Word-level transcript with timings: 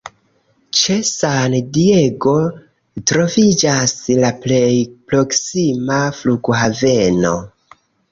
Ĉe 0.77 0.93
San 1.07 1.55
Diego 1.75 2.33
troviĝas 3.11 3.93
la 4.23 4.31
plej 4.47 4.71
proksima 5.13 5.99
flughaveno. 6.21 7.35